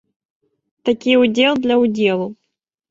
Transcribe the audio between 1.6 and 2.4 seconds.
для ўдзелу.